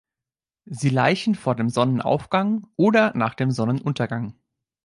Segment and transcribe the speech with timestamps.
[0.65, 4.33] Sie laichen vor dem Sonnenaufgang oder nach dem Sonnenuntergang.